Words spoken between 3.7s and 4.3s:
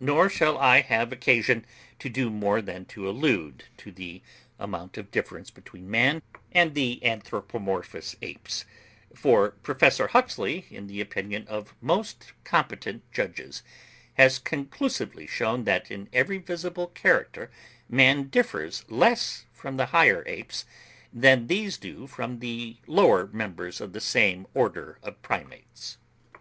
to the